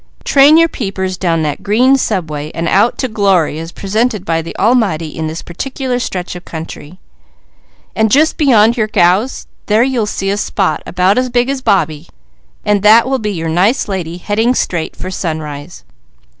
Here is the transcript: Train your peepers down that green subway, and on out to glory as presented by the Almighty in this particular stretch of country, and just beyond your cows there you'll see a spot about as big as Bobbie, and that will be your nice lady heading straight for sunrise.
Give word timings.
Train 0.23 0.57
your 0.57 0.67
peepers 0.67 1.15
down 1.15 1.43
that 1.43 1.61
green 1.61 1.95
subway, 1.95 2.49
and 2.55 2.67
on 2.67 2.73
out 2.73 2.97
to 2.97 3.07
glory 3.07 3.59
as 3.59 3.71
presented 3.71 4.25
by 4.25 4.41
the 4.41 4.57
Almighty 4.57 5.09
in 5.09 5.27
this 5.27 5.43
particular 5.43 5.99
stretch 5.99 6.35
of 6.35 6.43
country, 6.43 6.97
and 7.95 8.09
just 8.09 8.35
beyond 8.35 8.75
your 8.75 8.87
cows 8.87 9.45
there 9.67 9.83
you'll 9.83 10.07
see 10.07 10.31
a 10.31 10.37
spot 10.37 10.81
about 10.87 11.19
as 11.19 11.29
big 11.29 11.51
as 11.51 11.61
Bobbie, 11.61 12.07
and 12.65 12.81
that 12.81 13.07
will 13.07 13.19
be 13.19 13.29
your 13.31 13.47
nice 13.49 13.87
lady 13.87 14.17
heading 14.17 14.55
straight 14.55 14.95
for 14.95 15.11
sunrise. 15.11 15.83